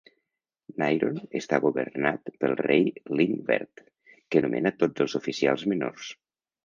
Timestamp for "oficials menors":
5.21-6.09